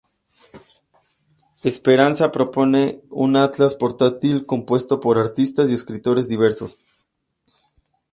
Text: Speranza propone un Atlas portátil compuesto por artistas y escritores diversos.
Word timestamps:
Speranza 1.63 2.31
propone 2.31 3.03
un 3.11 3.37
Atlas 3.37 3.75
portátil 3.75 4.47
compuesto 4.47 4.99
por 4.99 5.19
artistas 5.19 5.69
y 5.69 5.75
escritores 5.75 6.27
diversos. 6.27 6.79